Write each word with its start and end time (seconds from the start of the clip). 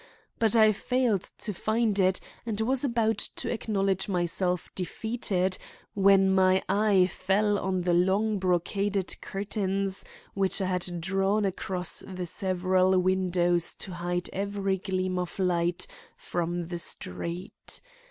But 0.39 0.55
I 0.55 0.71
failed 0.71 1.21
to 1.37 1.53
find 1.53 1.99
it 1.99 2.19
and 2.43 2.59
was 2.61 2.83
about 2.83 3.19
to 3.35 3.53
acknowledge 3.53 4.09
myself 4.09 4.71
defeated 4.73 5.59
when 5.93 6.33
my 6.33 6.63
eye 6.67 7.05
fell 7.05 7.59
on 7.59 7.81
the 7.81 7.93
long 7.93 8.39
brocaded 8.39 9.21
curtains 9.21 10.03
which 10.33 10.59
I 10.59 10.65
had 10.65 11.01
drawn 11.01 11.45
across 11.45 11.99
the 12.11 12.25
several 12.25 12.97
windows 12.97 13.75
to 13.75 13.91
hide 13.91 14.27
every 14.33 14.79
gleam 14.79 15.19
of 15.19 15.37
light 15.37 15.85
from 16.17 16.63
the 16.63 16.79
street. 16.79 17.79